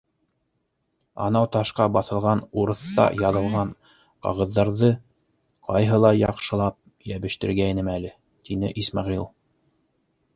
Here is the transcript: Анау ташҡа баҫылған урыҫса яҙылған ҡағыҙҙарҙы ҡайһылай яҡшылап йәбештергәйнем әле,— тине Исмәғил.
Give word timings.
Анау 1.23 1.45
ташҡа 1.55 1.85
баҫылған 1.97 2.39
урыҫса 2.61 3.05
яҙылған 3.23 3.73
ҡағыҙҙарҙы 4.27 4.89
ҡайһылай 5.69 6.19
яҡшылап 6.21 6.79
йәбештергәйнем 7.13 7.93
әле,— 7.97 8.15
тине 8.49 8.73
Исмәғил. 8.85 9.29